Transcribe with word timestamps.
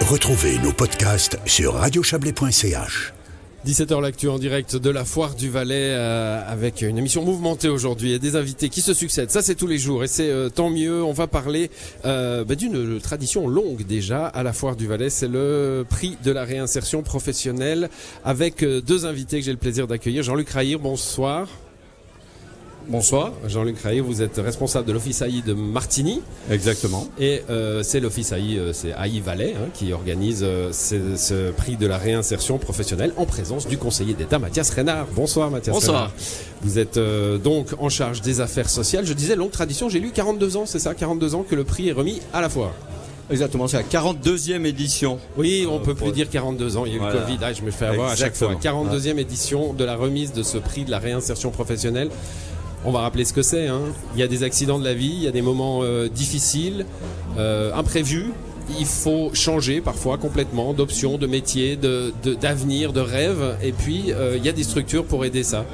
Retrouvez 0.00 0.58
nos 0.58 0.72
podcasts 0.72 1.38
sur 1.46 1.74
radiochablais.ch. 1.74 3.12
17h 3.66 4.00
l'actu 4.00 4.28
en 4.28 4.38
direct 4.38 4.74
de 4.74 4.90
la 4.90 5.04
foire 5.04 5.34
du 5.34 5.50
Valais 5.50 5.92
euh, 5.92 6.42
avec 6.50 6.82
une 6.82 6.98
émission 6.98 7.24
mouvementée 7.24 7.68
aujourd'hui 7.68 8.12
et 8.12 8.18
des 8.18 8.34
invités 8.34 8.70
qui 8.70 8.80
se 8.80 8.94
succèdent. 8.94 9.30
Ça 9.30 9.42
c'est 9.42 9.54
tous 9.54 9.66
les 9.66 9.78
jours 9.78 10.02
et 10.02 10.08
c'est 10.08 10.30
euh, 10.30 10.48
tant 10.48 10.70
mieux. 10.70 11.04
On 11.04 11.12
va 11.12 11.26
parler 11.26 11.70
euh, 12.06 12.44
bah, 12.44 12.56
d'une 12.56 12.98
tradition 13.00 13.46
longue 13.46 13.86
déjà 13.86 14.26
à 14.26 14.42
la 14.42 14.52
foire 14.52 14.74
du 14.74 14.86
Valais. 14.86 15.10
C'est 15.10 15.28
le 15.28 15.84
prix 15.88 16.16
de 16.24 16.32
la 16.32 16.44
réinsertion 16.44 17.02
professionnelle 17.02 17.88
avec 18.24 18.64
euh, 18.64 18.80
deux 18.80 19.06
invités 19.06 19.38
que 19.38 19.44
j'ai 19.44 19.52
le 19.52 19.58
plaisir 19.58 19.86
d'accueillir. 19.86 20.22
Jean-Luc 20.22 20.48
Rahir, 20.50 20.80
bonsoir. 20.80 21.46
Bonsoir. 22.88 23.32
Jean-Luc 23.46 23.78
Rahir, 23.80 24.02
vous 24.04 24.20
êtes 24.20 24.38
responsable 24.38 24.86
de 24.86 24.92
l'Office 24.92 25.22
AI 25.22 25.42
de 25.46 25.52
Martigny. 25.52 26.22
Exactement. 26.50 27.06
Et 27.20 27.42
euh, 27.48 27.82
c'est 27.84 28.00
l'Office 28.00 28.32
AI, 28.32 28.58
euh, 28.58 28.72
c'est 28.72 28.88
AI 28.90 29.20
Valais, 29.20 29.54
hein, 29.56 29.68
qui 29.74 29.92
organise 29.92 30.40
euh, 30.42 30.72
ce, 30.72 31.16
ce 31.16 31.50
prix 31.52 31.76
de 31.76 31.86
la 31.86 31.98
réinsertion 31.98 32.58
professionnelle 32.58 33.12
en 33.16 33.26
présence 33.26 33.68
du 33.68 33.78
conseiller 33.78 34.14
d'État 34.14 34.38
Mathias 34.40 34.70
Renard. 34.70 35.06
Bonsoir 35.14 35.50
Mathias 35.50 35.74
Bonsoir. 35.74 35.96
Renard. 35.96 36.12
Vous 36.62 36.78
êtes 36.78 36.98
donc 37.42 37.68
en 37.78 37.88
charge 37.88 38.22
des 38.22 38.40
affaires 38.40 38.68
sociales. 38.68 39.06
Je 39.06 39.12
disais 39.12 39.36
longue 39.36 39.50
tradition, 39.52 39.88
j'ai 39.88 40.00
lu 40.00 40.10
42 40.10 40.56
ans, 40.56 40.66
c'est 40.66 40.78
ça 40.80 40.94
42 40.94 41.34
ans 41.36 41.44
que 41.48 41.54
le 41.54 41.64
prix 41.64 41.88
est 41.88 41.92
remis 41.92 42.20
à 42.32 42.40
la 42.40 42.48
foire. 42.48 42.72
Exactement, 43.30 43.68
c'est 43.68 43.76
la 43.76 43.84
42e 43.84 44.64
édition. 44.66 45.20
Oui, 45.36 45.64
on 45.70 45.78
peut 45.78 45.94
pour- 45.94 46.08
plus 46.08 46.12
dire 46.14 46.28
42 46.28 46.76
ans, 46.76 46.84
il 46.84 46.90
y 46.90 46.94
a 46.94 46.96
eu 46.96 46.98
Voilà. 46.98 47.14
le 47.14 47.20
Covid, 47.20 47.38
ah, 47.42 47.52
je 47.52 47.62
me 47.62 47.70
fais 47.70 47.86
avoir 47.86 48.10
à 48.10 48.16
chaque 48.16 48.34
fois. 48.34 48.48
Exactement. 48.52 48.84
42e 48.84 49.18
édition 49.20 49.72
de 49.72 49.84
la 49.84 49.94
remise 49.94 50.32
de 50.32 50.42
ce 50.42 50.58
prix 50.58 50.84
de 50.84 50.90
la 50.90 50.98
réinsertion 50.98 51.50
professionnelle. 51.50 52.10
On 52.84 52.92
va 52.92 53.00
rappeler 53.00 53.24
ce 53.24 53.32
que 53.32 53.42
c'est. 53.42 53.66
hein. 53.66 53.80
Il 54.14 54.20
y 54.20 54.22
a 54.22 54.26
des 54.28 54.42
accidents 54.42 54.78
de 54.78 54.84
la 54.84 54.94
vie, 54.94 55.12
il 55.14 55.22
y 55.22 55.28
a 55.28 55.30
des 55.32 55.42
moments 55.42 55.80
euh, 55.82 56.08
difficiles, 56.08 56.86
euh, 57.38 57.72
imprévus. 57.74 58.32
Il 58.78 58.86
faut 58.86 59.30
changer 59.34 59.80
parfois 59.80 60.16
complètement 60.16 60.72
d'options, 60.72 61.18
de 61.18 61.26
métier, 61.26 61.76
de- 61.76 62.12
de- 62.22 62.34
d'avenir, 62.34 62.92
de, 62.92 63.00
rêve. 63.00 63.56
Et 63.62 63.72
puis, 63.72 64.12
euh, 64.12 64.36
il 64.36 64.44
y 64.44 64.48
a 64.48 64.52
des 64.52 64.62
structures 64.62 65.04
pour 65.04 65.24
aider 65.24 65.42
ça. 65.42 65.66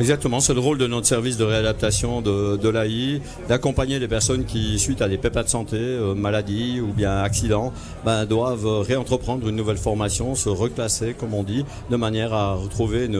Exactement, 0.00 0.40
c'est 0.40 0.54
le 0.54 0.60
rôle 0.60 0.78
de 0.78 0.86
notre 0.86 1.06
service 1.06 1.36
de 1.36 1.44
réadaptation 1.44 2.22
de, 2.22 2.68
l'AI, 2.70 3.20
d'accompagner 3.50 3.98
les 3.98 4.08
personnes 4.08 4.46
qui, 4.46 4.78
suite 4.78 5.02
à 5.02 5.08
des 5.10 5.18
pépins 5.18 5.42
de 5.42 5.48
santé, 5.48 5.76
euh, 5.76 6.14
maladies 6.14 6.80
ou 6.80 6.86
bien 6.94 7.18
accidents, 7.18 7.70
ben, 8.02 8.24
doivent 8.24 8.66
euh, 8.66 8.80
réentreprendre 8.80 9.46
une 9.46 9.56
nouvelle 9.56 9.76
formation, 9.76 10.34
se 10.34 10.48
reclasser, 10.48 11.12
comme 11.12 11.34
on 11.34 11.42
dit, 11.42 11.66
de 11.90 11.96
manière 11.96 12.32
à 12.32 12.54
retrouver 12.54 13.10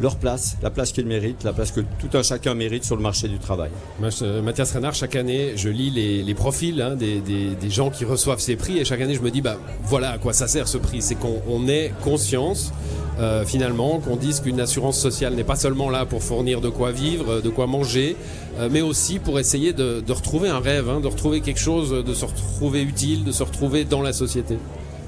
leur 0.00 0.16
place, 0.16 0.56
la 0.60 0.70
place 0.70 0.90
qu'ils 0.90 1.06
méritent, 1.06 1.44
la 1.44 1.52
place 1.52 1.70
que 1.70 1.82
tout 2.00 2.10
un 2.14 2.24
chacun 2.24 2.54
mérite 2.54 2.82
sur 2.82 2.96
le 2.96 3.02
marché 3.02 3.28
du 3.28 3.38
travail. 3.38 3.70
Je- 4.02 4.40
Mathias 4.40 4.72
Renard, 4.72 4.94
chaque 4.94 5.14
année, 5.14 5.52
je 5.54 5.68
lis 5.68 5.90
les, 5.90 6.34
profils 6.34 6.82
hein, 6.82 6.96
des, 6.96 7.70
gens 7.70 7.90
qui 7.90 8.04
reçoivent 8.04 8.40
ces 8.40 8.56
prix 8.56 8.78
et 8.78 8.84
chaque 8.84 9.00
année, 9.00 9.14
je 9.14 9.22
me 9.22 9.30
dis, 9.30 9.40
bah 9.40 9.56
voilà 9.84 10.10
à 10.10 10.18
quoi 10.18 10.32
ça 10.32 10.48
sert 10.48 10.66
ce 10.66 10.78
prix. 10.78 11.00
C'est 11.00 11.14
qu'on 11.14 11.40
on 11.48 11.68
ait 11.68 11.92
conscience, 12.02 12.72
euh, 13.20 13.44
finalement, 13.44 14.00
qu'on 14.00 14.16
dise 14.16 14.40
qu'une 14.40 14.60
assurance 14.60 14.98
sociale 14.98 15.34
n'est 15.34 15.44
pas 15.44 15.56
seulement 15.56 15.90
là 15.90 16.04
pour 16.04 16.22
fournir 16.22 16.60
de 16.60 16.68
quoi 16.68 16.90
vivre, 16.92 17.34
euh, 17.34 17.40
de 17.40 17.48
quoi 17.48 17.66
manger, 17.66 18.16
euh, 18.58 18.68
mais 18.70 18.80
aussi 18.80 19.18
pour 19.18 19.38
essayer 19.38 19.72
de, 19.72 20.00
de 20.00 20.12
retrouver 20.12 20.48
un 20.48 20.60
rêve, 20.60 20.88
hein, 20.88 21.00
de 21.00 21.08
retrouver 21.08 21.40
quelque 21.40 21.60
chose, 21.60 21.90
de 21.90 22.14
se 22.14 22.24
retrouver 22.24 22.82
utile, 22.82 23.24
de 23.24 23.32
se 23.32 23.42
retrouver 23.42 23.84
dans 23.84 24.02
la 24.02 24.12
société. 24.12 24.58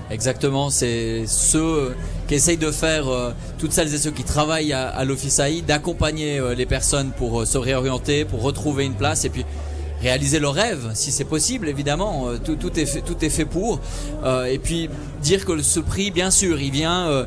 Exactement, 0.09 0.71
c'est 0.71 1.25
ceux 1.27 1.97
qui 2.29 2.35
essayent 2.35 2.57
de 2.57 2.71
faire, 2.71 3.09
euh, 3.09 3.33
toutes 3.59 3.73
celles 3.73 3.93
et 3.93 3.99
ceux 3.99 4.13
qui 4.13 4.23
travaillent 4.23 4.73
à, 4.73 4.89
à 4.89 5.05
l'Office 5.05 5.41
AI, 5.41 5.63
d'accompagner 5.63 6.39
euh, 6.39 6.55
les 6.55 6.67
personnes 6.67 7.11
pour 7.11 7.41
euh, 7.41 7.45
se 7.45 7.59
réorienter, 7.59 8.25
pour 8.25 8.43
retrouver 8.43 8.85
une 8.85 8.95
place 8.95 9.25
et 9.25 9.31
puis 9.31 9.45
réaliser 10.01 10.39
leurs 10.39 10.55
rêves, 10.55 10.91
si 10.95 11.11
c'est 11.11 11.25
possible, 11.25 11.69
évidemment. 11.69 12.29
Euh, 12.29 12.39
tout, 12.39 12.55
tout, 12.55 12.79
est 12.79 12.87
fait, 12.87 13.01
tout 13.01 13.17
est 13.25 13.31
fait 13.31 13.47
pour. 13.47 13.81
Euh, 14.23 14.45
et 14.45 14.59
puis 14.59 14.89
dire 15.23 15.45
que 15.45 15.61
ce 15.61 15.81
prix, 15.81 16.11
bien 16.13 16.31
sûr, 16.31 16.61
il 16.61 16.71
vient... 16.71 17.27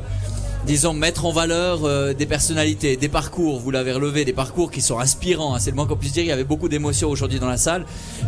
disons 0.66 0.92
mettre 0.92 1.24
en 1.24 1.32
valeur 1.32 1.84
euh, 1.84 2.12
des 2.12 2.26
personnalités, 2.26 2.96
des 2.96 3.08
parcours, 3.08 3.60
vous 3.60 3.70
l'avez 3.70 3.92
relevé, 3.92 4.24
des 4.24 4.32
parcours 4.32 4.70
qui 4.70 4.80
sont 4.80 4.98
inspirants, 4.98 5.54
hein, 5.54 5.58
c'est 5.58 5.70
le 5.70 5.76
moins 5.76 5.86
qu'on 5.86 5.96
puisse 5.96 6.12
dire, 6.12 6.22
il 6.22 6.28
y 6.28 6.32
avait 6.32 6.44
beaucoup 6.44 6.68
d'émotions 6.68 7.08
aujourd'hui 7.08 7.38
dans 7.38 7.48
la 7.48 7.56
salle, 7.56 7.86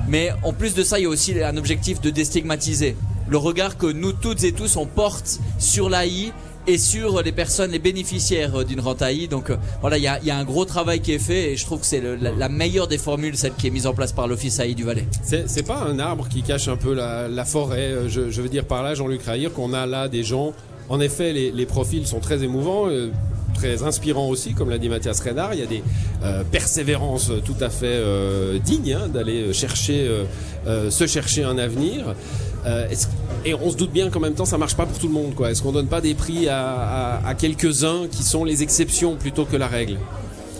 mais 0.08 0.30
en 0.42 0.52
plus 0.52 0.74
de 0.74 0.82
ça, 0.82 0.98
il 0.98 1.02
y 1.02 1.06
a 1.06 1.08
aussi 1.08 1.40
un 1.42 1.56
objectif 1.56 2.00
de 2.00 2.10
déstigmatiser 2.10 2.96
le 3.28 3.38
regard 3.38 3.78
que 3.78 3.86
nous 3.86 4.12
toutes 4.12 4.44
et 4.44 4.52
tous 4.52 4.76
on 4.76 4.86
porte 4.86 5.40
sur 5.58 5.88
l'AI 5.88 6.32
et 6.66 6.78
sur 6.78 7.22
les 7.22 7.32
personnes, 7.32 7.72
les 7.72 7.78
bénéficiaires 7.78 8.60
euh, 8.60 8.64
d'une 8.64 8.80
rente 8.80 9.02
AI. 9.02 9.26
Donc 9.26 9.50
euh, 9.50 9.56
voilà, 9.80 9.98
il 9.98 10.04
y 10.04 10.06
a, 10.06 10.36
un 10.36 10.44
gros 10.44 10.64
travail 10.64 11.00
qui 11.00 11.12
est 11.12 11.18
fait 11.18 11.52
et 11.52 11.56
je 11.56 11.64
trouve 11.64 11.80
que 11.80 11.86
c'est 11.86 12.02
la, 12.20 12.48
meilleure 12.48 12.88
des 12.88 12.98
formules, 12.98 13.36
celle 13.36 13.54
qui 13.54 13.66
est 13.66 13.70
mise 13.70 13.86
en 13.86 13.94
place 13.94 14.12
par 14.12 14.28
l'Office 14.28 14.60
AI 14.60 14.74
du 14.74 14.84
Valais. 14.84 15.06
C'est 15.22 15.66
pas 15.66 15.78
un 15.78 15.98
arbre 15.98 16.28
qui 16.28 16.42
cache 16.42 16.68
un 16.68 16.76
peu 16.76 16.94
la, 16.94 17.44
forêt. 17.44 18.08
Je, 18.08 18.30
je 18.30 18.42
veux 18.42 18.48
dire 18.48 18.64
par 18.64 18.82
là, 18.82 18.94
Jean-Luc 18.94 19.22
Rahir, 19.24 19.52
qu'on 19.52 19.72
a 19.72 19.86
là 19.86 20.08
des 20.08 20.22
gens. 20.22 20.52
En 20.88 21.00
effet, 21.00 21.32
les, 21.32 21.66
profils 21.66 22.06
sont 22.06 22.20
très 22.20 22.43
émouvants, 22.43 22.88
euh, 22.88 23.10
très 23.54 23.82
inspirants 23.82 24.28
aussi, 24.28 24.53
comme 24.53 24.70
l'a 24.70 24.78
dit 24.78 24.88
Mathias 24.88 25.20
Renard. 25.20 25.54
Il 25.54 25.60
y 25.60 25.62
a 25.62 25.66
des 25.66 25.82
euh, 26.25 26.43
persévérances 26.50 27.31
tout 27.44 27.56
à 27.60 27.70
fait 27.70 27.87
euh, 27.87 28.59
dignes 28.59 28.94
hein, 28.94 29.09
d'aller 29.09 29.53
chercher, 29.53 30.09
se 30.66 31.06
chercher 31.06 31.44
un 31.44 31.59
avenir. 31.59 32.15
Et 33.44 33.54
on 33.54 33.70
se 33.70 33.76
doute 33.76 33.91
bien 33.91 34.09
qu'en 34.09 34.20
même 34.20 34.34
temps, 34.34 34.44
ça 34.44 34.59
marche 34.59 34.76
pas 34.76 34.87
pour 34.87 34.98
tout 34.98 35.09
le 35.09 35.15
monde. 35.15 35.32
Est-ce 35.48 35.62
qu'on 35.62 35.72
donne 35.72 35.88
pas 35.88 36.00
des 36.00 36.15
prix 36.15 36.48
à 36.48 37.34
quelques-uns 37.38 38.06
qui 38.10 38.22
sont 38.22 38.44
les 38.44 38.62
exceptions 38.62 39.16
plutôt 39.16 39.44
que 39.44 39.56
la 39.56 39.69
règle? 39.69 39.97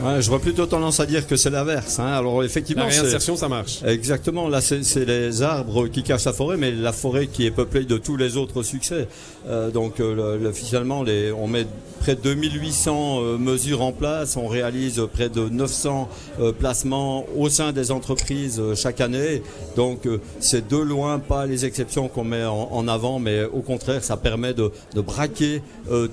Ouais, 0.05 0.21
je 0.21 0.29
vois 0.29 0.41
plutôt 0.41 0.67
tendance 0.67 1.01
à 1.01 1.07
dire 1.07 1.27
que 1.27 1.37
c'est 1.37 1.51
l'inverse. 1.51 1.99
Hein. 1.99 2.07
Alors 2.07 2.43
effectivement, 2.45 2.85
La 2.85 2.89
réinsertion, 2.91 3.37
ça 3.37 3.49
marche. 3.49 3.83
Exactement, 3.87 4.49
là 4.49 4.61
c'est 4.61 5.05
les 5.05 5.43
arbres 5.43 5.87
qui 5.89 6.03
cachent 6.03 6.25
la 6.25 6.33
forêt, 6.33 6.57
mais 6.57 6.71
la 6.73 6.93
forêt 6.93 7.27
qui 7.29 7.47
est 7.47 7.51
peuplée 7.51 7.85
de 7.85 7.97
tous 7.99 8.17
les 8.17 8.37
autres 8.37 8.63
succès. 8.63 9.07
Euh, 9.49 9.71
donc 9.71 10.01
euh, 10.01 10.15
le- 10.37 10.43
le- 10.43 10.49
officiellement, 10.49 11.03
les, 11.03 11.33
on 11.33 11.47
met 11.47 11.67
près 12.01 12.15
de 12.17 12.21
2800 12.21 13.21
euh, 13.23 13.39
mesures 13.39 13.83
en 13.83 13.93
place, 13.93 14.37
on 14.37 14.49
réalise 14.49 15.01
près 15.13 15.29
de 15.29 15.49
900 15.49 16.09
euh, 16.41 16.53
placements 16.53 17.25
au 17.37 17.49
sein 17.49 17.73
des 17.73 17.91
entreprises 17.93 18.61
chaque 18.75 19.01
année. 19.01 19.43
Donc 19.77 20.09
c'est 20.41 20.67
de 20.69 20.77
loin 20.77 21.19
pas 21.21 21.47
les 21.47 21.65
exceptions 21.65 22.09
qu'on 22.09 22.25
met 22.25 22.45
en, 22.45 22.69
en 22.73 22.89
avant, 22.89 23.19
mais 23.19 23.45
au 23.45 23.61
contraire, 23.61 24.03
ça 24.03 24.17
permet 24.17 24.53
de, 24.55 24.71
de 24.95 25.01
braquer 25.01 25.63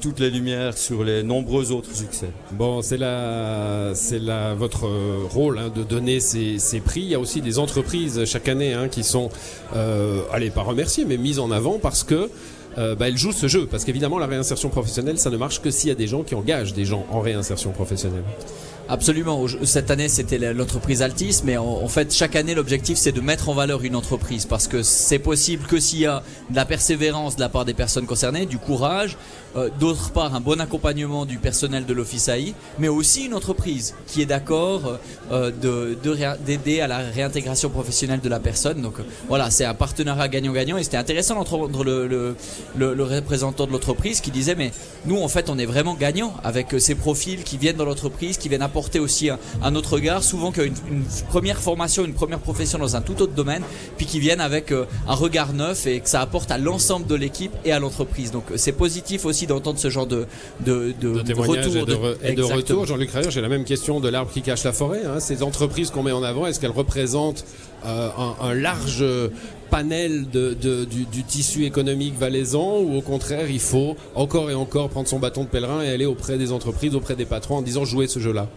toutes 0.02 0.20
les 0.20 0.30
lumières 0.30 0.78
sur 0.78 1.04
les 1.04 1.24
nombreux 1.24 1.72
autres 1.72 1.94
succès. 1.96 2.30
Bon, 2.52 2.82
c'est 2.82 2.98
la, 2.98 3.79
c'est 3.94 4.20
votre 4.56 4.88
euh, 4.88 5.24
rôle 5.30 5.58
hein, 5.58 5.72
de 5.74 5.84
donner 5.84 6.20
ces, 6.20 6.60
ces 6.60 6.80
prix. 6.80 7.02
Il 7.02 7.10
y 7.10 7.16
a 7.16 7.20
aussi 7.20 7.42
des 7.42 7.60
entreprises 7.60 8.26
chaque 8.26 8.48
année 8.48 8.74
hein, 8.74 8.88
qui 8.88 9.04
sont, 9.04 9.30
euh, 9.76 10.22
allez, 10.32 10.50
pas 10.50 10.62
remerciées, 10.62 11.06
mais 11.06 11.18
mises 11.18 11.40
en 11.40 11.52
avant 11.52 11.80
parce 11.80 12.04
que 12.04 12.30
euh, 12.78 12.96
bah, 12.96 13.08
elles 13.08 13.18
jouent 13.18 13.32
ce 13.32 13.48
jeu. 13.48 13.66
Parce 13.66 13.86
qu'évidemment, 13.86 14.20
la 14.20 14.28
réinsertion 14.28 14.70
professionnelle, 14.70 15.18
ça 15.18 15.30
ne 15.30 15.38
marche 15.38 15.62
que 15.62 15.72
s'il 15.72 15.90
y 15.90 15.92
a 15.92 15.96
des 15.96 16.08
gens 16.08 16.24
qui 16.24 16.36
engagent 16.36 16.74
des 16.74 16.86
gens 16.86 17.06
en 17.12 17.20
réinsertion 17.22 17.72
professionnelle. 17.72 18.24
Absolument. 18.92 19.46
Cette 19.66 19.92
année, 19.92 20.10
c'était 20.10 20.40
l'entreprise 20.52 21.04
Altis, 21.04 21.42
mais 21.44 21.58
en, 21.58 21.88
fait, 21.88 22.12
chaque 22.12 22.36
année, 22.36 22.56
l'objectif, 22.56 22.98
c'est 22.98 23.12
de 23.12 23.22
mettre 23.22 23.48
en 23.48 23.54
valeur 23.54 23.84
une 23.84 23.96
entreprise 23.96 24.48
parce 24.48 24.68
que 24.68 24.82
c'est 24.82 25.20
possible 25.20 25.68
que 25.68 25.80
s'il 25.80 26.00
y 26.00 26.06
a 26.08 26.24
de 26.50 26.56
la 26.56 26.66
persévérance 26.66 27.36
de 27.36 27.42
la 27.42 27.50
part 27.50 27.66
des 27.66 27.76
personnes 27.76 28.08
concernées, 28.08 28.48
du 28.48 28.58
courage, 28.58 29.16
euh, 29.56 29.70
d'autre 29.80 30.12
part, 30.12 30.34
un 30.34 30.42
bon 30.42 30.60
accompagnement 30.60 31.28
du 31.28 31.38
personnel 31.38 31.86
de 31.86 31.94
l'Office 31.94 32.30
AI, 32.30 32.56
mais 32.80 32.88
aussi 32.88 33.26
une 33.26 33.36
entreprise 33.36 33.94
qui 34.08 34.24
est 34.24 34.26
d'accord 34.26 34.98
euh, 35.32 35.52
d'aider 36.44 36.82
à 36.82 36.88
la 36.88 36.98
réintégration 36.98 37.70
professionnelle 37.70 38.22
de 38.22 38.30
la 38.30 38.40
personne. 38.40 38.82
Donc 38.82 39.00
euh, 39.00 39.04
voilà, 39.28 39.52
c'est 39.52 39.66
un 39.66 39.76
partenariat 39.76 40.28
gagnant-gagnant 40.28 40.78
et 40.78 40.84
c'était 40.84 40.98
intéressant 40.98 41.36
d'entendre 41.36 41.84
le, 41.84 42.08
le, 42.08 42.36
le- 42.78 42.94
le 42.94 43.04
représentant 43.04 43.66
de 43.68 43.72
l'entreprise 43.72 44.22
qui 44.22 44.32
disait 44.32 44.56
mais 44.56 44.72
nous 45.06 45.18
en 45.22 45.28
fait 45.28 45.50
on 45.50 45.58
est 45.58 45.66
vraiment 45.66 45.94
gagnant 45.96 46.34
avec 46.44 46.74
euh, 46.74 46.80
ces 46.80 46.96
profils 46.96 47.44
qui 47.44 47.58
viennent 47.58 47.76
dans 47.78 47.86
l'entreprise, 47.86 48.38
qui 48.38 48.50
viennent 48.50 48.62
apporter 48.62 49.00
aussi 49.00 49.30
un, 49.30 49.40
un 49.62 49.76
autre 49.76 49.94
regard, 49.94 50.24
souvent 50.24 50.52
qu'une 50.52 50.74
une 50.90 51.04
première 51.30 51.60
formation, 51.60 52.06
une 52.06 52.14
première 52.14 52.40
profession 52.40 52.78
dans 52.80 52.96
un 52.96 53.02
tout 53.02 53.22
autre 53.22 53.34
domaine, 53.34 53.64
puis 53.98 54.06
qui 54.06 54.20
viennent 54.20 54.42
avec 54.42 54.72
euh, 54.72 54.86
un 55.08 55.16
regard 55.16 55.54
neuf 55.54 55.86
et 55.88 56.00
que 56.00 56.10
ça 56.10 56.22
apporte 56.22 56.52
à 56.52 56.58
l'ensemble 56.58 57.06
de 57.08 57.16
l'équipe 57.16 57.52
et 57.66 57.72
à 57.72 57.80
l'entreprise. 57.80 58.32
Donc 58.32 58.44
euh, 58.52 58.58
c'est 58.58 58.72
positif 58.74 59.26
aussi 59.26 59.48
d'entendre 59.48 59.80
ce 59.80 59.90
genre 59.90 60.08
de, 60.08 60.26
de, 60.66 60.94
de, 61.00 61.22
De 61.22 61.34
retour. 61.34 61.56
et 61.56 61.60
de, 61.86 61.94
re- 61.96 62.16
et 62.22 62.26
de 62.26 62.30
Exactement. 62.32 62.56
retour. 62.58 62.86
Jean-Luc 62.86 63.12
Rayer, 63.12 63.32
j'ai 63.32 63.42
la 63.42 63.50
même 63.50 63.64
question 63.66 64.00
de 64.00 64.10
l'arbre 64.10 64.32
qui 64.32 64.42
cache 64.42 64.64
la 64.64 64.74
forêt. 64.74 65.02
hein. 65.06 65.20
Ces 65.20 65.44
entreprises 65.44 65.90
qu'on 65.92 66.04
met 66.04 66.12
en 66.12 66.24
avant, 66.24 66.46
est-ce 66.48 66.60
qu'elles 66.60 66.72
représentent 66.72 67.46
euh, 67.86 68.10
un, 68.18 68.36
un 68.48 68.54
large 68.54 69.04
panel 69.70 70.30
de, 70.30 70.54
de- 70.54 70.86
du, 70.86 71.24
tissu 71.24 71.66
économique 71.66 72.16
valaisan 72.18 72.80
ou 72.80 72.98
au 72.98 73.02
contraire, 73.02 73.50
il 73.50 73.60
faut 73.60 73.96
encore 74.16 74.50
et 74.50 74.54
encore 74.56 74.90
prendre 74.90 75.08
son 75.08 75.20
bâton 75.20 75.44
de 75.44 75.50
pèlerin 75.50 75.82
et 75.84 75.90
aller 75.90 76.06
auprès 76.06 76.38
des 76.38 76.52
entreprises, 76.52 76.96
auprès 76.96 77.16
des 77.16 77.26
patrons 77.26 77.58
en 77.58 77.62
disant 77.62 77.86
jouez 77.86 78.08
ce 78.08 78.20
jeu-là 78.20 78.48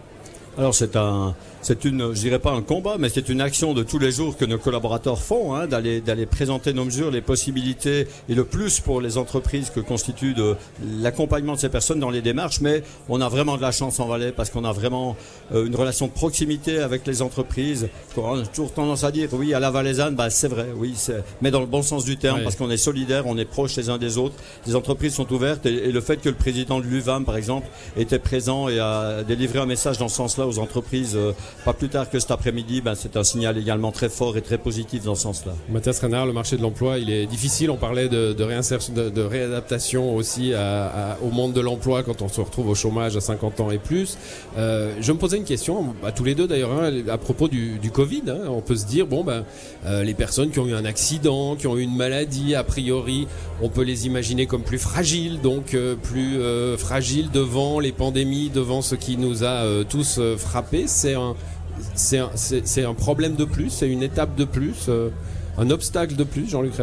Alors 0.55 0.75
c'est 0.75 0.95
un, 0.95 1.33
c'est 1.63 1.83
une, 1.83 2.13
je 2.13 2.19
dirais 2.19 2.37
pas 2.37 2.51
un 2.51 2.61
combat, 2.61 2.97
mais 2.99 3.09
c'est 3.09 3.27
une 3.27 3.41
action 3.41 3.73
de 3.73 3.81
tous 3.81 3.97
les 3.97 4.11
jours 4.11 4.37
que 4.37 4.45
nos 4.45 4.59
collaborateurs 4.59 5.19
font, 5.19 5.55
hein, 5.55 5.65
d'aller 5.65 5.99
d'aller 5.99 6.27
présenter 6.27 6.73
nos 6.73 6.85
mesures, 6.85 7.09
les 7.09 7.21
possibilités 7.21 8.07
et 8.29 8.35
le 8.35 8.43
plus 8.43 8.79
pour 8.79 9.01
les 9.01 9.17
entreprises 9.17 9.71
que 9.71 9.79
constitue 9.79 10.35
de 10.35 10.55
l'accompagnement 10.99 11.53
de 11.53 11.59
ces 11.59 11.69
personnes 11.69 11.99
dans 11.99 12.11
les 12.11 12.21
démarches. 12.21 12.61
Mais 12.61 12.83
on 13.09 13.19
a 13.19 13.29
vraiment 13.29 13.57
de 13.57 13.63
la 13.63 13.71
chance 13.71 13.99
en 13.99 14.05
Valais 14.05 14.31
parce 14.31 14.51
qu'on 14.51 14.63
a 14.63 14.71
vraiment 14.71 15.15
euh, 15.55 15.65
une 15.65 15.75
relation 15.75 16.05
de 16.05 16.11
proximité 16.11 16.77
avec 16.77 17.07
les 17.07 17.23
entreprises. 17.23 17.89
On 18.15 18.39
a 18.39 18.45
toujours 18.45 18.73
tendance 18.73 19.03
à 19.03 19.11
dire 19.11 19.29
oui 19.31 19.55
à 19.55 19.59
la 19.59 19.71
Valaisanne, 19.71 20.13
bah 20.13 20.29
c'est 20.29 20.49
vrai, 20.49 20.67
oui, 20.75 20.93
c'est, 20.95 21.23
mais 21.41 21.49
dans 21.49 21.61
le 21.61 21.65
bon 21.65 21.81
sens 21.81 22.05
du 22.05 22.17
terme 22.17 22.43
parce 22.43 22.57
qu'on 22.57 22.69
est 22.69 22.77
solidaires, 22.77 23.25
on 23.25 23.39
est 23.39 23.45
proches 23.45 23.75
les 23.77 23.89
uns 23.89 23.97
des 23.97 24.19
autres. 24.19 24.35
Les 24.67 24.75
entreprises 24.75 25.15
sont 25.15 25.31
ouvertes 25.33 25.65
et, 25.65 25.89
et 25.89 25.91
le 25.91 26.01
fait 26.01 26.17
que 26.17 26.29
le 26.29 26.35
président 26.35 26.79
de 26.79 26.85
l'UVAM 26.85 27.25
par 27.25 27.37
exemple 27.37 27.67
était 27.97 28.19
présent 28.19 28.69
et 28.69 28.79
a 28.79 29.23
délivré 29.23 29.57
un 29.57 29.65
message 29.65 29.97
dans 29.97 30.09
ce 30.09 30.17
sens-là 30.17 30.42
aux 30.45 30.59
entreprises 30.59 31.15
euh, 31.15 31.31
pas 31.65 31.73
plus 31.73 31.89
tard 31.89 32.09
que 32.09 32.19
cet 32.19 32.31
après-midi, 32.31 32.81
ben, 32.81 32.95
c'est 32.95 33.17
un 33.17 33.23
signal 33.23 33.57
également 33.57 33.91
très 33.91 34.09
fort 34.09 34.37
et 34.37 34.41
très 34.41 34.57
positif 34.57 35.03
dans 35.03 35.15
ce 35.15 35.23
sens-là. 35.23 35.53
Mathias 35.69 35.99
Renard, 35.99 36.25
le 36.25 36.33
marché 36.33 36.57
de 36.57 36.61
l'emploi, 36.61 36.97
il 36.97 37.09
est 37.09 37.25
difficile. 37.25 37.69
On 37.71 37.77
parlait 37.77 38.09
de, 38.09 38.33
de, 38.33 39.23
réadaptation 39.23 40.15
aussi 40.15 40.53
au 41.23 41.29
monde 41.29 41.53
de 41.53 41.61
l'emploi 41.61 42.03
quand 42.03 42.21
on 42.21 42.29
se 42.29 42.41
retrouve 42.41 42.69
au 42.69 42.75
chômage 42.75 43.15
à 43.15 43.21
50 43.21 43.59
ans 43.61 43.71
et 43.71 43.77
plus. 43.77 44.17
Euh, 44.57 44.93
je 44.99 45.11
me 45.11 45.17
posais 45.17 45.37
une 45.37 45.43
question, 45.43 45.95
à 46.03 46.11
tous 46.11 46.23
les 46.23 46.35
deux 46.35 46.47
d'ailleurs, 46.47 46.71
hein, 46.71 46.91
à 47.09 47.17
propos 47.17 47.47
du, 47.47 47.79
Covid. 47.91 48.23
hein. 48.27 48.49
on 48.49 48.61
peut 48.61 48.75
se 48.75 48.85
dire, 48.85 49.07
bon, 49.07 49.23
ben, 49.23 49.43
euh, 49.85 50.03
les 50.03 50.13
personnes 50.13 50.51
qui 50.51 50.59
ont 50.59 50.67
eu 50.67 50.73
un 50.73 50.85
accident, 50.85 51.55
qui 51.55 51.67
ont 51.67 51.77
eu 51.77 51.81
une 51.81 51.95
maladie, 51.95 52.55
a 52.55 52.63
priori, 52.63 53.27
on 53.61 53.69
peut 53.69 53.83
les 53.83 54.05
imaginer 54.05 54.45
comme 54.45 54.63
plus 54.63 54.79
fragiles, 54.79 55.39
donc 55.41 55.75
plus 56.01 56.37
fragiles 56.77 57.29
devant 57.31 57.79
les 57.79 57.91
pandémies, 57.91 58.49
devant 58.49 58.81
ce 58.81 58.95
qui 58.95 59.17
nous 59.17 59.43
a 59.43 59.63
tous 59.87 60.19
euh, 60.33 60.37
frappés. 60.37 60.85
C'est 60.87 61.15
un, 61.15 61.35
un, 62.13 62.85
un 62.89 62.93
problème 62.93 63.35
de 63.35 63.45
plus, 63.45 63.69
c'est 63.69 63.89
une 63.89 64.03
étape 64.03 64.35
de 64.35 64.45
plus, 64.45 64.85
euh, 64.89 65.09
un 65.57 65.69
obstacle 65.69 66.15
de 66.15 66.23
plus, 66.23 66.49
Jean-Luc. 66.49 66.73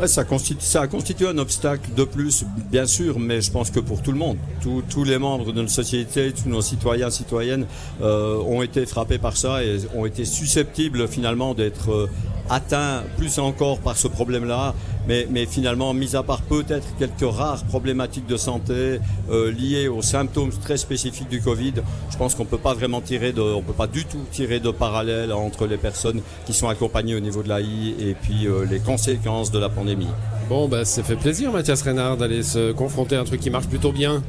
Ouais, 0.00 0.08
ça, 0.08 0.24
constitue, 0.24 0.64
ça 0.64 0.80
a 0.80 0.86
constitué 0.86 1.28
un 1.28 1.36
obstacle 1.36 1.90
de 1.94 2.04
plus, 2.04 2.44
bien 2.70 2.86
sûr, 2.86 3.18
mais 3.18 3.42
je 3.42 3.50
pense 3.50 3.70
que 3.70 3.78
pour 3.78 4.00
tout 4.00 4.10
le 4.10 4.16
monde, 4.18 4.38
tous- 4.62 4.82
tous 4.88 5.04
les 5.04 5.18
membres 5.18 5.52
de 5.52 5.60
notre 5.60 5.70
société, 5.70 6.32
tous 6.32 6.48
nos 6.48 6.62
citoyens, 6.62 7.10
citoyennes 7.10 7.66
euh, 8.00 8.38
ont 8.38 8.62
été 8.62 8.86
frappés 8.86 9.18
par 9.18 9.36
ça 9.36 9.62
et 9.62 9.80
ont 9.94 10.06
été 10.06 10.24
susceptibles 10.24 11.06
finalement 11.08 11.52
d'être 11.52 12.08
atteints 12.52 13.02
plus 13.16 13.38
encore 13.38 13.78
par 13.78 13.96
ce 13.96 14.08
problème-là. 14.08 14.74
Mais, 15.08 15.26
mais 15.30 15.46
finalement, 15.46 15.94
mis 15.94 16.14
à 16.14 16.22
part 16.22 16.42
peut-être 16.42 16.86
quelques 16.98 17.34
rares 17.34 17.64
problématiques 17.64 18.26
de 18.26 18.36
santé 18.36 19.00
euh, 19.30 19.50
liées 19.50 19.88
aux 19.88 20.02
symptômes 20.02 20.50
très 20.50 20.76
spécifiques 20.76 21.28
du 21.28 21.40
Covid, 21.40 21.74
je 22.10 22.16
pense 22.16 22.36
qu'on 22.36 22.44
peut 22.44 22.58
pas 22.58 22.74
vraiment 22.74 23.00
tirer 23.00 23.32
de, 23.32 23.40
on 23.40 23.62
peut 23.62 23.72
pas 23.72 23.88
du 23.88 24.04
tout 24.04 24.24
tirer 24.30 24.60
de 24.60 24.70
parallèle 24.70 25.32
entre 25.32 25.66
les 25.66 25.76
personnes 25.76 26.20
qui 26.46 26.52
sont 26.52 26.68
accompagnées 26.68 27.16
au 27.16 27.20
niveau 27.20 27.42
de 27.42 27.48
l'AI 27.48 27.96
et 27.98 28.14
puis 28.14 28.46
euh, 28.46 28.64
les 28.70 28.78
conséquences 28.78 29.50
de 29.50 29.58
la 29.58 29.68
pandémie. 29.68 30.06
Bon, 30.48 30.68
bah, 30.68 30.84
ça 30.84 31.02
fait 31.02 31.16
plaisir, 31.16 31.50
Mathias 31.50 31.82
Reynard, 31.82 32.16
d'aller 32.16 32.42
se 32.42 32.70
confronter 32.72 33.16
à 33.16 33.22
un 33.22 33.24
truc 33.24 33.40
qui 33.40 33.50
marche 33.50 33.66
plutôt 33.66 33.90
bien. 33.90 34.22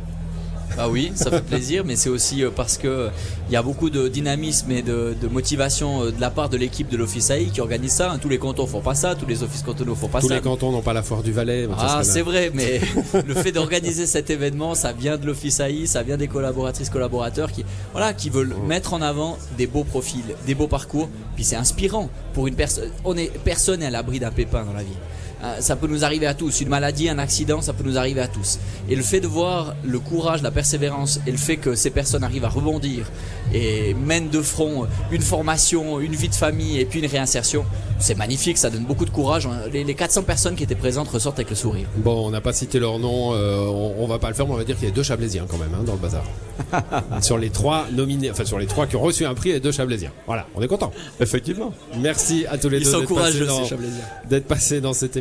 Bah 0.75 0.87
oui, 0.89 1.11
ça 1.15 1.29
fait 1.29 1.41
plaisir, 1.43 1.83
mais 1.85 1.95
c'est 1.95 2.09
aussi 2.09 2.43
euh, 2.43 2.49
parce 2.55 2.77
que 2.77 2.87
euh, 2.87 3.09
il 3.49 3.53
y 3.53 3.55
a 3.55 3.61
beaucoup 3.61 3.89
de 3.91 4.07
dynamisme 4.07 4.71
et 4.71 4.81
de, 4.81 5.15
de 5.21 5.27
motivation 5.27 6.03
euh, 6.03 6.11
de 6.11 6.19
la 6.19 6.31
part 6.31 6.49
de 6.49 6.57
l'équipe 6.57 6.89
de 6.89 6.97
l'Office 6.97 7.29
AI 7.29 7.45
qui 7.45 7.61
organise 7.61 7.91
ça. 7.91 8.11
hein. 8.11 8.17
Tous 8.19 8.29
les 8.29 8.39
cantons 8.39 8.65
font 8.65 8.81
pas 8.81 8.95
ça, 8.95 9.13
tous 9.15 9.27
les 9.27 9.43
offices 9.43 9.61
cantonaux 9.61 9.93
font 9.95 10.07
pas 10.07 10.19
Tous 10.19 10.29
ça. 10.29 10.35
les 10.35 10.41
cantons 10.41 10.71
n'ont 10.71 10.81
pas 10.81 10.93
la 10.93 11.03
foire 11.03 11.21
du 11.21 11.31
Valais, 11.31 11.67
Ah, 11.77 12.01
c'est 12.03 12.21
vrai, 12.23 12.51
mais 12.53 12.81
le 13.27 13.33
fait 13.35 13.51
d'organiser 13.51 14.07
cet 14.07 14.29
événement, 14.29 14.73
ça 14.73 14.93
vient 14.93 15.17
de 15.17 15.25
l'Office 15.27 15.59
AI, 15.59 15.85
ça 15.85 16.01
vient 16.01 16.17
des 16.17 16.27
collaboratrices, 16.27 16.89
collaborateurs 16.89 17.51
qui, 17.51 17.63
voilà, 17.91 18.13
qui 18.13 18.29
veulent 18.29 18.55
mettre 18.67 18.93
en 18.93 19.01
avant 19.01 19.37
des 19.57 19.67
beaux 19.67 19.83
profils, 19.83 20.23
des 20.47 20.55
beaux 20.55 20.67
parcours. 20.67 21.07
Puis 21.35 21.43
c'est 21.43 21.55
inspirant 21.55 22.09
pour 22.33 22.47
une 22.47 22.55
personne. 22.55 22.89
On 23.05 23.15
est 23.15 23.31
personne 23.43 23.79
n'est 23.81 23.87
à 23.87 23.91
l'abri 23.91 24.19
d'un 24.19 24.31
pépin 24.31 24.63
dans 24.63 24.73
la 24.73 24.83
vie. 24.83 24.97
Euh, 25.43 25.55
Ça 25.59 25.75
peut 25.75 25.87
nous 25.87 26.03
arriver 26.05 26.25
à 26.27 26.33
tous. 26.33 26.61
Une 26.61 26.69
maladie, 26.69 27.09
un 27.09 27.19
accident, 27.19 27.61
ça 27.61 27.73
peut 27.73 27.83
nous 27.83 27.97
arriver 27.97 28.21
à 28.21 28.27
tous. 28.27 28.59
Et 28.89 28.95
le 28.95 29.03
fait 29.03 29.19
de 29.19 29.27
voir 29.27 29.75
le 29.85 29.99
courage, 29.99 30.41
la 30.41 30.51
persévérance 30.51 31.19
et 31.27 31.31
le 31.31 31.37
fait 31.37 31.57
que 31.57 31.75
ces 31.75 31.89
personnes 31.89 32.23
arrivent 32.23 32.45
à 32.45 32.49
rebondir 32.49 33.05
et 33.53 33.93
mènent 33.93 34.29
de 34.29 34.41
front 34.41 34.87
une 35.11 35.21
formation, 35.21 35.99
une 35.99 36.15
vie 36.15 36.29
de 36.29 36.35
famille 36.35 36.79
et 36.79 36.85
puis 36.85 36.99
une 36.99 37.05
réinsertion, 37.09 37.65
c'est 37.99 38.17
magnifique. 38.17 38.57
Ça 38.57 38.69
donne 38.69 38.85
beaucoup 38.85 39.05
de 39.05 39.09
courage. 39.09 39.47
Les, 39.71 39.83
les 39.83 39.95
400 39.95 40.23
personnes 40.23 40.55
qui 40.55 40.63
étaient 40.63 40.75
présentes 40.75 41.09
ressortent 41.09 41.37
avec 41.39 41.49
le 41.49 41.55
sourire. 41.55 41.87
Bon, 41.97 42.27
on 42.27 42.31
n'a 42.31 42.41
pas 42.41 42.53
cité 42.53 42.79
leur 42.79 42.99
nom, 42.99 43.33
euh, 43.33 43.57
on, 43.67 43.95
on 44.03 44.07
va 44.07 44.19
pas 44.19 44.29
le 44.29 44.35
faire, 44.35 44.47
mais 44.47 44.53
on 44.53 44.57
va 44.57 44.63
dire 44.63 44.77
qu'il 44.77 44.87
y 44.87 44.91
a 44.91 44.93
deux 44.93 45.03
Chablaisiens 45.03 45.45
quand 45.47 45.57
même 45.57 45.73
hein, 45.73 45.83
dans 45.85 45.93
le 45.93 45.99
bazar. 45.99 46.23
sur 47.21 47.37
les 47.37 47.49
trois 47.49 47.85
nominés, 47.91 48.29
enfin 48.31 48.45
sur 48.45 48.59
les 48.59 48.67
trois 48.67 48.85
qui 48.87 48.95
ont 48.95 49.01
reçu 49.01 49.25
un 49.25 49.33
prix, 49.33 49.49
il 49.49 49.53
y 49.53 49.55
a 49.55 49.59
deux 49.59 49.71
Chablaisiens. 49.71 50.11
Voilà, 50.27 50.45
on 50.55 50.61
est 50.61 50.67
content. 50.67 50.91
Effectivement. 51.19 51.73
Merci 51.99 52.45
à 52.49 52.57
tous 52.57 52.69
les 52.69 52.77
Ils 52.79 52.83
deux 52.85 52.99
d'être 53.01 53.13
passés, 53.15 53.45
dans, 53.45 53.65
Chablaisiens. 53.65 54.03
d'être 54.29 54.47
passés 54.47 54.81
dans 54.81 54.93
cette 54.93 55.17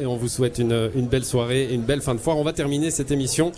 et 0.00 0.06
on 0.06 0.16
vous 0.16 0.28
souhaite 0.28 0.58
une, 0.58 0.90
une 0.94 1.06
belle 1.06 1.24
soirée 1.24 1.64
et 1.64 1.74
une 1.74 1.82
belle 1.82 2.02
fin 2.02 2.14
de 2.14 2.20
foire. 2.20 2.38
On 2.38 2.44
va 2.44 2.52
terminer 2.52 2.90
cette 2.90 3.10
émission 3.10 3.52